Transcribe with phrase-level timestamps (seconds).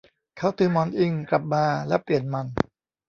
[0.37, 2.45] เขาถือหมอนอิงกลับมาแล้วเปลี่ยนมัน